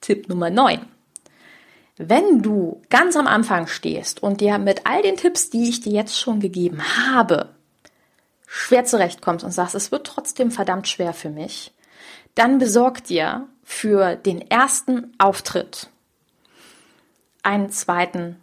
Tipp 0.00 0.28
Nummer 0.28 0.50
9. 0.50 0.80
Wenn 1.96 2.42
du 2.42 2.82
ganz 2.90 3.14
am 3.14 3.28
Anfang 3.28 3.68
stehst 3.68 4.20
und 4.20 4.40
dir 4.40 4.58
mit 4.58 4.84
all 4.84 5.02
den 5.02 5.16
Tipps, 5.16 5.48
die 5.48 5.68
ich 5.68 5.80
dir 5.80 5.92
jetzt 5.92 6.18
schon 6.18 6.40
gegeben 6.40 6.82
habe, 7.06 7.50
schwer 8.48 8.84
zurechtkommst 8.84 9.44
und 9.44 9.52
sagst, 9.52 9.76
es 9.76 9.92
wird 9.92 10.08
trotzdem 10.08 10.50
verdammt 10.50 10.88
schwer 10.88 11.12
für 11.12 11.30
mich, 11.30 11.72
dann 12.34 12.58
besorg 12.58 13.04
dir 13.04 13.46
für 13.62 14.16
den 14.16 14.40
ersten 14.50 15.12
Auftritt 15.18 15.88
einen 17.44 17.70
zweiten 17.70 18.36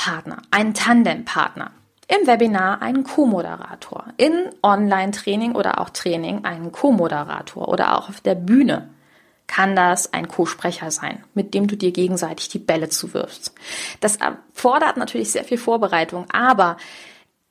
Partner, 0.00 0.38
einen 0.50 0.72
Tandempartner. 0.72 1.72
Im 2.08 2.26
Webinar 2.26 2.80
einen 2.80 3.04
Co-Moderator, 3.04 4.06
in 4.16 4.48
Online-Training 4.62 5.54
oder 5.54 5.78
auch 5.78 5.90
Training 5.90 6.46
einen 6.46 6.72
Co-Moderator 6.72 7.68
oder 7.68 7.98
auch 7.98 8.08
auf 8.08 8.22
der 8.22 8.34
Bühne 8.34 8.88
kann 9.46 9.76
das 9.76 10.14
ein 10.14 10.26
Co-Sprecher 10.26 10.90
sein, 10.90 11.22
mit 11.34 11.52
dem 11.52 11.66
du 11.66 11.76
dir 11.76 11.92
gegenseitig 11.92 12.48
die 12.48 12.58
Bälle 12.58 12.88
zuwirfst. 12.88 13.52
Das 14.00 14.16
erfordert 14.16 14.96
natürlich 14.96 15.32
sehr 15.32 15.44
viel 15.44 15.58
Vorbereitung, 15.58 16.24
aber 16.32 16.78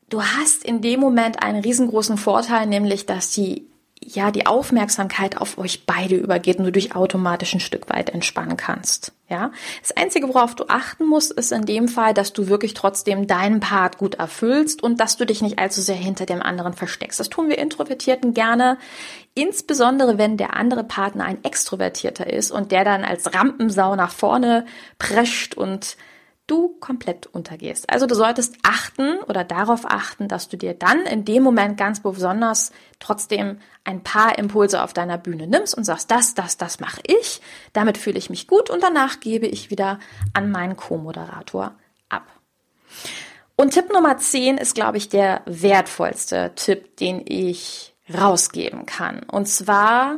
du 0.10 0.24
hast 0.24 0.64
in 0.64 0.82
dem 0.82 1.02
Moment 1.02 1.44
einen 1.44 1.62
riesengroßen 1.62 2.18
Vorteil, 2.18 2.66
nämlich 2.66 3.06
dass 3.06 3.30
die 3.30 3.68
ja, 4.02 4.32
die 4.32 4.48
Aufmerksamkeit 4.48 5.38
auf 5.38 5.60
euch 5.60 5.86
beide 5.86 6.16
übergeht 6.16 6.58
und 6.58 6.66
du 6.66 6.72
dich 6.72 6.96
automatisch 6.96 7.54
ein 7.54 7.60
Stück 7.60 7.90
weit 7.90 8.10
entspannen 8.10 8.58
kannst. 8.58 9.12
Ja, 9.30 9.52
das 9.82 9.96
einzige, 9.96 10.28
worauf 10.28 10.56
du 10.56 10.66
achten 10.70 11.06
musst, 11.06 11.32
ist 11.32 11.52
in 11.52 11.68
dem 11.68 11.88
Fall, 11.88 12.16
dass 12.16 12.34
du 12.34 12.48
wirklich 12.48 12.74
trotzdem 12.74 13.28
deinen 13.28 13.60
Part 13.60 14.00
gut 14.00 14.16
erfüllst 14.16 14.82
und 14.82 15.00
dass 15.00 15.18
du 15.18 15.26
dich 15.26 15.44
nicht 15.44 15.60
allzu 15.60 15.82
sehr 15.82 15.96
hinter 15.96 16.26
dem 16.26 16.42
anderen 16.42 16.74
versteckst. 16.74 17.20
Das 17.20 17.30
tun 17.30 17.48
wir 17.48 17.60
Introvertierten 17.60 18.34
gerne, 18.34 18.80
insbesondere 19.36 20.18
wenn 20.18 20.38
der 20.38 20.56
andere 20.56 20.84
Partner 20.84 21.26
ein 21.26 21.44
Extrovertierter 21.44 22.26
ist 22.26 22.50
und 22.50 22.72
der 22.72 22.84
dann 22.84 23.04
als 23.04 23.32
Rampensau 23.36 23.96
nach 23.96 24.12
vorne 24.12 24.66
prescht 24.98 25.54
und 25.54 25.96
du 26.50 26.76
komplett 26.80 27.28
untergehst. 27.28 27.90
Also 27.90 28.06
du 28.06 28.16
solltest 28.16 28.56
achten 28.64 29.20
oder 29.28 29.44
darauf 29.44 29.86
achten, 29.86 30.28
dass 30.28 30.50
du 30.50 30.58
dir 30.58 30.74
dann 30.74 31.06
in 31.06 31.26
dem 31.26 31.44
Moment 31.44 31.78
ganz 31.78 32.02
besonders 32.02 32.72
trotzdem 33.00 33.60
ein 33.84 34.04
paar 34.04 34.38
Impulse 34.38 34.84
auf 34.84 34.94
deiner 34.94 35.18
Bühne 35.18 35.48
nimmst 35.48 35.76
und 35.76 35.84
sagst, 35.84 36.12
das, 36.12 36.34
das, 36.34 36.58
das 36.58 36.80
mache 36.80 37.02
ich, 37.06 37.42
damit 37.74 37.98
fühle 37.98 38.18
ich 38.18 38.30
mich 38.30 38.48
gut 38.48 38.70
und 38.70 38.84
danach 38.84 39.20
gebe 39.20 39.48
ich 39.48 39.70
wieder 39.70 40.00
an 40.34 40.52
meinen 40.52 40.76
Co-Moderator 40.76 41.76
ab. 42.10 42.28
Und 43.56 43.74
Tipp 43.74 43.92
Nummer 43.92 44.18
10 44.18 44.58
ist, 44.58 44.74
glaube 44.74 44.98
ich, 44.98 45.10
der 45.10 45.42
wertvollste 45.46 46.54
Tipp, 46.56 46.98
den 46.98 47.24
ich 47.26 47.94
rausgeben 48.14 48.86
kann. 48.86 49.24
Und 49.24 49.48
zwar 49.48 50.18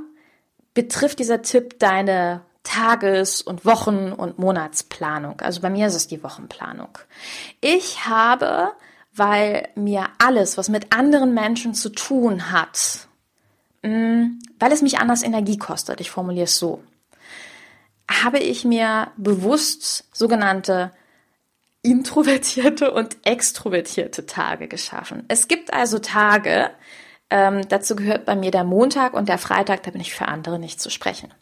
betrifft 0.73 1.19
dieser 1.19 1.41
Tipp 1.41 1.79
deine 1.79 2.45
Tages- 2.63 3.41
und 3.41 3.65
Wochen- 3.65 4.11
und 4.11 4.37
Monatsplanung. 4.37 5.41
Also 5.41 5.61
bei 5.61 5.69
mir 5.69 5.87
ist 5.87 5.95
es 5.95 6.07
die 6.07 6.23
Wochenplanung. 6.23 6.97
Ich 7.59 8.07
habe, 8.07 8.71
weil 9.13 9.69
mir 9.75 10.05
alles, 10.19 10.57
was 10.57 10.69
mit 10.69 10.93
anderen 10.93 11.33
Menschen 11.33 11.73
zu 11.73 11.89
tun 11.89 12.51
hat, 12.51 13.07
mm, 13.81 14.39
weil 14.59 14.71
es 14.71 14.81
mich 14.81 14.99
anders 14.99 15.23
Energie 15.23 15.57
kostet, 15.57 16.01
ich 16.01 16.11
formuliere 16.11 16.45
es 16.45 16.57
so, 16.57 16.83
habe 18.09 18.39
ich 18.39 18.63
mir 18.63 19.11
bewusst 19.17 20.05
sogenannte 20.13 20.91
introvertierte 21.81 22.91
und 22.91 23.17
extrovertierte 23.23 24.25
Tage 24.27 24.67
geschaffen. 24.67 25.25
Es 25.29 25.47
gibt 25.47 25.73
also 25.73 25.97
Tage, 25.97 26.69
ähm, 27.31 27.67
dazu 27.69 27.95
gehört 27.95 28.25
bei 28.25 28.35
mir 28.35 28.51
der 28.51 28.63
Montag 28.63 29.13
und 29.13 29.29
der 29.29 29.39
Freitag, 29.39 29.83
da 29.83 29.91
bin 29.91 30.01
ich 30.01 30.13
für 30.13 30.27
andere 30.27 30.59
nicht 30.59 30.79
zu 30.79 30.91
sprechen. 30.91 31.33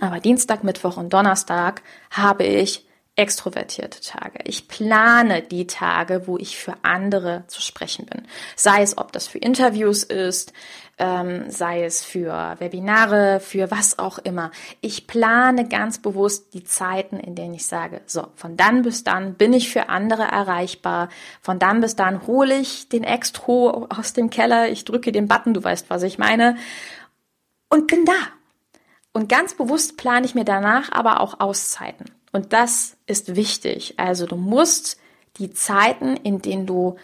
Aber 0.00 0.20
Dienstag, 0.20 0.64
Mittwoch 0.64 0.96
und 0.96 1.12
Donnerstag 1.12 1.82
habe 2.10 2.44
ich 2.44 2.86
extrovertierte 3.16 4.00
Tage. 4.00 4.38
Ich 4.44 4.66
plane 4.66 5.42
die 5.42 5.66
Tage, 5.66 6.26
wo 6.26 6.38
ich 6.38 6.56
für 6.56 6.74
andere 6.82 7.44
zu 7.48 7.60
sprechen 7.60 8.06
bin. 8.06 8.22
Sei 8.56 8.82
es, 8.82 8.96
ob 8.96 9.12
das 9.12 9.26
für 9.26 9.38
Interviews 9.38 10.04
ist, 10.04 10.54
ähm, 10.96 11.50
sei 11.50 11.84
es 11.84 12.02
für 12.02 12.56
Webinare, 12.60 13.40
für 13.40 13.70
was 13.70 13.98
auch 13.98 14.18
immer. 14.18 14.52
Ich 14.80 15.06
plane 15.06 15.68
ganz 15.68 15.98
bewusst 15.98 16.54
die 16.54 16.64
Zeiten, 16.64 17.18
in 17.18 17.34
denen 17.34 17.52
ich 17.52 17.66
sage, 17.66 18.00
so, 18.06 18.28
von 18.36 18.56
dann 18.56 18.82
bis 18.82 19.04
dann 19.04 19.34
bin 19.34 19.52
ich 19.52 19.70
für 19.70 19.90
andere 19.90 20.22
erreichbar. 20.22 21.10
Von 21.42 21.58
dann 21.58 21.80
bis 21.80 21.96
dann 21.96 22.26
hole 22.26 22.58
ich 22.58 22.88
den 22.88 23.04
Extro 23.04 23.86
aus 23.90 24.14
dem 24.14 24.30
Keller, 24.30 24.70
ich 24.70 24.84
drücke 24.84 25.12
den 25.12 25.28
Button, 25.28 25.52
du 25.52 25.62
weißt, 25.62 25.90
was 25.90 26.02
ich 26.04 26.18
meine, 26.18 26.56
und 27.68 27.86
bin 27.86 28.06
da. 28.06 28.39
Und 29.12 29.28
ganz 29.28 29.54
bewusst 29.54 29.96
plane 29.96 30.26
ich 30.26 30.34
mir 30.34 30.44
danach 30.44 30.92
aber 30.92 31.20
auch 31.20 31.40
Auszeiten. 31.40 32.06
Und 32.32 32.52
das 32.52 32.96
ist 33.06 33.34
wichtig. 33.34 33.94
Also 33.96 34.26
du 34.26 34.36
musst 34.36 34.98
die 35.38 35.50
Zeiten, 35.50 36.16
in 36.16 36.42
denen 36.42 36.66
du 36.66 36.96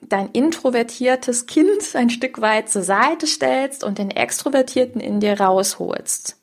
dein 0.00 0.30
introvertiertes 0.30 1.46
Kind 1.46 1.82
ein 1.94 2.10
Stück 2.10 2.40
weit 2.40 2.68
zur 2.68 2.82
Seite 2.82 3.26
stellst 3.26 3.84
und 3.84 3.98
den 3.98 4.10
Extrovertierten 4.10 5.00
in 5.00 5.20
dir 5.20 5.40
rausholst. 5.40 6.36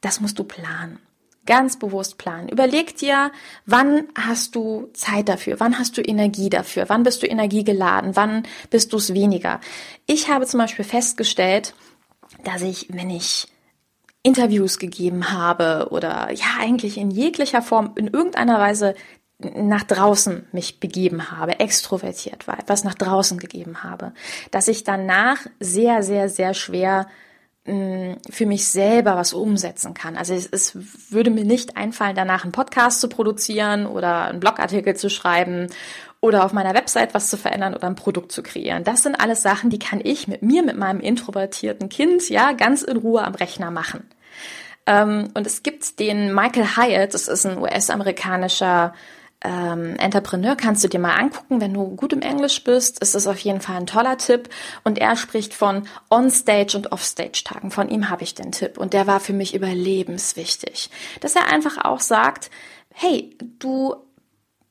Das 0.00 0.20
musst 0.20 0.38
du 0.38 0.44
planen. 0.44 0.98
Ganz 1.46 1.78
bewusst 1.78 2.18
planen. 2.18 2.48
Überleg 2.48 2.96
dir, 2.96 3.32
wann 3.64 4.08
hast 4.14 4.54
du 4.54 4.88
Zeit 4.92 5.28
dafür? 5.28 5.58
Wann 5.58 5.78
hast 5.78 5.96
du 5.96 6.02
Energie 6.02 6.50
dafür? 6.50 6.88
Wann 6.88 7.02
bist 7.02 7.22
du 7.22 7.26
energiegeladen? 7.26 8.14
Wann 8.14 8.44
bist 8.68 8.92
du 8.92 8.98
es 8.98 9.14
weniger? 9.14 9.60
Ich 10.06 10.28
habe 10.28 10.46
zum 10.46 10.58
Beispiel 10.58 10.84
festgestellt, 10.84 11.74
dass 12.44 12.62
ich, 12.62 12.88
wenn 12.90 13.10
ich 13.10 13.48
Interviews 14.22 14.78
gegeben 14.78 15.32
habe 15.32 15.88
oder 15.90 16.30
ja 16.32 16.58
eigentlich 16.58 16.98
in 16.98 17.10
jeglicher 17.10 17.62
Form 17.62 17.92
in 17.96 18.08
irgendeiner 18.08 18.58
Weise 18.58 18.94
nach 19.38 19.84
draußen 19.84 20.46
mich 20.52 20.80
begeben 20.80 21.30
habe, 21.30 21.60
extrovertiert 21.60 22.46
war, 22.46 22.58
etwas 22.58 22.84
nach 22.84 22.94
draußen 22.94 23.38
gegeben 23.38 23.82
habe, 23.82 24.12
dass 24.50 24.68
ich 24.68 24.84
danach 24.84 25.38
sehr, 25.60 26.02
sehr, 26.02 26.28
sehr 26.28 26.52
schwer 26.52 27.06
mh, 27.64 27.74
mm, 27.74 28.16
für 28.30 28.44
mich 28.46 28.66
selber 28.66 29.16
was 29.16 29.32
umsetzen 29.32 29.94
kann. 29.94 30.16
Also 30.16 30.34
es, 30.34 30.46
es 30.46 30.76
würde 31.10 31.30
mir 31.30 31.44
nicht 31.44 31.76
einfallen, 31.78 32.16
danach 32.16 32.44
einen 32.44 32.52
Podcast 32.52 33.00
zu 33.00 33.08
produzieren 33.08 33.86
oder 33.86 34.26
einen 34.26 34.40
Blogartikel 34.40 34.94
zu 34.94 35.08
schreiben 35.08 35.68
oder 36.20 36.44
auf 36.44 36.52
meiner 36.52 36.74
Website 36.74 37.14
was 37.14 37.30
zu 37.30 37.36
verändern 37.36 37.74
oder 37.74 37.86
ein 37.86 37.94
Produkt 37.94 38.32
zu 38.32 38.42
kreieren. 38.42 38.84
Das 38.84 39.02
sind 39.02 39.14
alles 39.14 39.42
Sachen, 39.42 39.70
die 39.70 39.78
kann 39.78 40.00
ich 40.02 40.28
mit 40.28 40.42
mir, 40.42 40.62
mit 40.62 40.76
meinem 40.76 41.00
introvertierten 41.00 41.88
Kind, 41.88 42.28
ja, 42.28 42.52
ganz 42.52 42.82
in 42.82 42.98
Ruhe 42.98 43.22
am 43.24 43.34
Rechner 43.34 43.70
machen. 43.70 44.08
Ähm, 44.86 45.28
und 45.34 45.46
es 45.46 45.62
gibt 45.62 45.98
den 45.98 46.34
Michael 46.34 46.76
Hyatt, 46.76 47.14
das 47.14 47.28
ist 47.28 47.46
ein 47.46 47.58
US-amerikanischer 47.58 48.92
ähm, 49.42 49.96
Entrepreneur, 49.96 50.54
kannst 50.54 50.84
du 50.84 50.88
dir 50.88 51.00
mal 51.00 51.14
angucken, 51.14 51.60
wenn 51.60 51.72
du 51.72 51.96
gut 51.96 52.12
im 52.12 52.20
Englisch 52.20 52.62
bist, 52.62 53.00
ist 53.00 53.14
das 53.14 53.26
auf 53.26 53.38
jeden 53.38 53.60
Fall 53.60 53.76
ein 53.76 53.86
toller 53.86 54.18
Tipp. 54.18 54.50
Und 54.84 54.98
er 54.98 55.16
spricht 55.16 55.54
von 55.54 55.88
On-Stage 56.10 56.76
und 56.76 56.92
Off-Stage-Tagen. 56.92 57.70
Von 57.70 57.88
ihm 57.88 58.10
habe 58.10 58.22
ich 58.22 58.34
den 58.34 58.52
Tipp. 58.52 58.76
Und 58.76 58.92
der 58.92 59.06
war 59.06 59.20
für 59.20 59.32
mich 59.32 59.54
überlebenswichtig. 59.54 60.90
Dass 61.20 61.36
er 61.36 61.46
einfach 61.46 61.82
auch 61.82 62.00
sagt, 62.00 62.50
hey, 62.92 63.34
du 63.58 63.94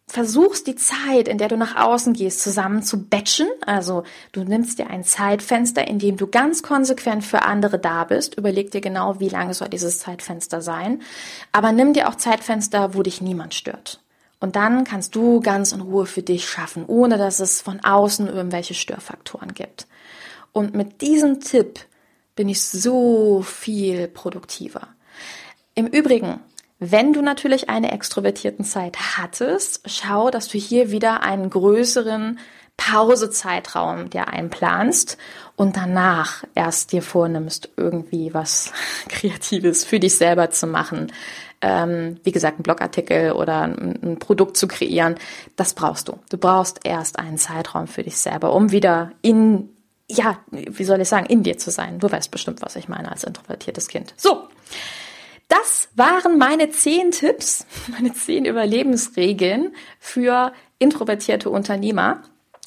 versuchst 0.09 0.67
die 0.67 0.75
Zeit, 0.75 1.27
in 1.27 1.37
der 1.37 1.47
du 1.47 1.55
nach 1.55 1.75
außen 1.75 2.13
gehst, 2.13 2.41
zusammen 2.41 2.81
zu 2.81 3.03
batchen. 3.05 3.47
Also 3.65 4.03
du 4.31 4.43
nimmst 4.43 4.79
dir 4.79 4.89
ein 4.89 5.03
Zeitfenster, 5.03 5.87
in 5.87 5.99
dem 5.99 6.17
du 6.17 6.27
ganz 6.27 6.63
konsequent 6.63 7.23
für 7.23 7.43
andere 7.43 7.77
da 7.77 8.03
bist. 8.03 8.35
Überleg 8.35 8.71
dir 8.71 8.81
genau, 8.81 9.19
wie 9.19 9.29
lange 9.29 9.53
soll 9.53 9.69
dieses 9.69 9.99
Zeitfenster 9.99 10.61
sein. 10.61 11.01
Aber 11.51 11.71
nimm 11.71 11.93
dir 11.93 12.09
auch 12.09 12.15
Zeitfenster, 12.15 12.95
wo 12.95 13.03
dich 13.03 13.21
niemand 13.21 13.53
stört. 13.53 14.01
Und 14.39 14.55
dann 14.55 14.83
kannst 14.83 15.15
du 15.15 15.41
ganz 15.41 15.73
in 15.73 15.81
Ruhe 15.81 16.05
für 16.05 16.23
dich 16.23 16.49
schaffen, 16.49 16.85
ohne 16.87 17.17
dass 17.17 17.39
es 17.39 17.61
von 17.61 17.79
außen 17.81 18.27
irgendwelche 18.27 18.73
Störfaktoren 18.73 19.53
gibt. 19.53 19.85
Und 20.53 20.73
mit 20.73 21.01
diesem 21.01 21.41
Tipp 21.41 21.79
bin 22.35 22.49
ich 22.49 22.61
so 22.61 23.41
viel 23.41 24.07
produktiver. 24.07 24.87
Im 25.75 25.87
Übrigen, 25.87 26.39
wenn 26.79 27.11
du 27.11 27.21
natürlich 27.21 27.69
eine 27.69 27.91
extrovertierten 27.91 28.63
Zeit 28.63 29.17
hattest, 29.17 29.81
schau, 29.85 30.29
dass 30.31 30.47
du 30.47 30.57
hier 30.57 30.91
wieder 30.91 31.21
einen 31.23 31.49
größeren 31.49 32.39
Pausezeitraum 32.77 34.09
dir 34.09 34.29
einplanst 34.29 35.17
und 35.57 35.75
danach 35.75 36.45
erst 36.55 36.93
dir 36.93 37.01
vornimmst, 37.01 37.69
irgendwie 37.75 38.33
was 38.33 38.71
Kreatives 39.09 39.83
für 39.83 39.99
dich 39.99 40.15
selber 40.15 40.49
zu 40.51 40.65
machen. 40.65 41.11
Ähm, 41.61 42.21
wie 42.23 42.31
gesagt, 42.31 42.55
einen 42.55 42.63
Blogartikel 42.63 43.33
oder 43.33 43.63
ein, 43.63 43.99
ein 44.01 44.19
Produkt 44.19 44.55
zu 44.55 44.69
kreieren, 44.69 45.15
das 45.57 45.73
brauchst 45.73 46.07
du. 46.07 46.17
Du 46.29 46.37
brauchst 46.37 46.79
erst 46.85 47.19
einen 47.19 47.37
Zeitraum 47.37 47.87
für 47.87 48.03
dich 48.03 48.17
selber, 48.17 48.53
um 48.53 48.71
wieder 48.71 49.11
in, 49.21 49.67
ja, 50.09 50.39
wie 50.51 50.85
soll 50.85 51.01
ich 51.01 51.09
sagen, 51.09 51.25
in 51.25 51.43
dir 51.43 51.57
zu 51.57 51.71
sein. 51.71 51.99
Du 51.99 52.09
weißt 52.09 52.31
bestimmt, 52.31 52.61
was 52.61 52.77
ich 52.77 52.87
meine 52.87 53.11
als 53.11 53.25
introvertiertes 53.25 53.89
Kind. 53.89 54.13
So. 54.15 54.47
Das 55.49 55.89
waren 55.95 56.37
meine 56.37 56.69
zehn 56.69 57.11
Tipps, 57.11 57.65
meine 57.87 58.13
zehn 58.13 58.45
Überlebensregeln 58.45 59.75
für 59.99 60.53
introvertierte 60.77 61.49
Unternehmer. 61.49 62.21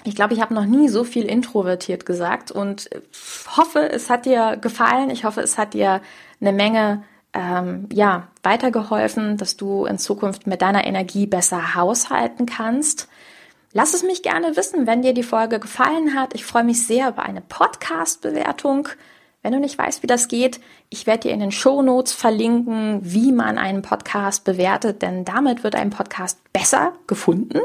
Ich 0.05 0.17
glaube, 0.17 0.35
ich 0.35 0.41
habe 0.41 0.53
noch 0.53 0.67
nie 0.67 0.89
so 0.89 1.05
viel 1.05 1.25
introvertiert 1.25 2.05
gesagt 2.05 2.51
und 2.51 2.91
hoffe, 3.57 3.89
es 3.91 4.11
hat 4.11 4.27
dir 4.27 4.57
gefallen. 4.57 5.11
Ich 5.11 5.25
hoffe, 5.25 5.41
es 5.41 5.57
hat 5.57 5.75
dir 5.75 6.03
eine 6.41 6.53
Menge 6.53 7.05
ähm, 7.33 7.89
ja 7.93 8.29
weitergeholfen, 8.43 9.37
dass 9.37 9.57
du 9.57 9.85
in 9.87 9.99
Zukunft 9.99 10.49
mit 10.49 10.61
deiner 10.61 10.85
Energie 10.85 11.27
besser 11.27 11.77
haushalten 11.77 12.47
kannst. 12.47 13.09
Lass 13.73 13.95
es 13.95 14.03
mich 14.03 14.23
gerne 14.23 14.57
wissen, 14.57 14.87
wenn 14.87 15.03
dir 15.03 15.15
die 15.15 15.23
Folge 15.23 15.61
gefallen 15.61 16.15
hat. 16.15 16.35
Ich 16.35 16.45
freue 16.45 16.65
mich 16.65 16.85
sehr 16.85 17.09
über 17.09 17.23
eine 17.23 17.41
Podcast-Bewertung. 17.41 18.89
Wenn 19.43 19.53
du 19.53 19.59
nicht 19.59 19.77
weißt, 19.77 20.05
wie 20.05 20.07
das 20.07 20.29
geht, 20.29 20.61
ich 20.89 21.07
werde 21.07 21.23
dir 21.23 21.33
in 21.33 21.41
den 21.41 21.51
Show 21.51 21.83
Notes 21.83 22.13
verlinken, 22.13 23.01
wie 23.03 23.33
man 23.33 23.59
einen 23.59 23.83
Podcast 23.83 24.45
bewertet, 24.45 25.03
denn 25.03 25.25
damit 25.25 25.65
wird 25.65 25.75
ein 25.75 25.91
Podcast 25.91 26.39
besser 26.53 26.93
gefunden 27.09 27.59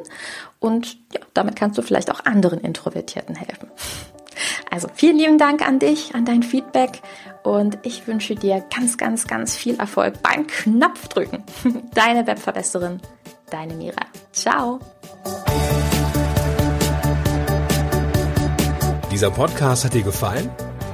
und 0.60 0.98
ja, 1.14 1.22
damit 1.36 1.56
kannst 1.56 1.78
du 1.78 1.84
vielleicht 1.84 2.10
auch 2.10 2.26
anderen 2.26 2.60
Introvertierten 2.60 3.36
helfen. 3.36 3.70
Also 4.72 4.88
vielen 4.94 5.18
lieben 5.18 5.38
Dank 5.38 5.68
an 5.68 5.78
dich, 5.78 6.16
an 6.16 6.26
dein 6.26 6.42
Feedback 6.42 7.02
und 7.44 7.78
ich 7.84 8.08
wünsche 8.08 8.34
dir 8.34 8.64
ganz, 8.76 8.98
ganz, 8.98 9.28
ganz 9.28 9.56
viel 9.56 9.80
Erfolg 9.80 10.22
beim 10.24 10.48
Knopfdrücken. 10.48 11.44
Deine 11.94 12.26
Webverbesserin, 12.26 13.02
deine 13.52 13.76
Mira. 13.76 14.02
Ciao. 14.32 14.80
Dieser 19.12 19.32
Podcast 19.32 19.86
hat 19.86 19.94
dir 19.94 20.04
gefallen? 20.04 20.50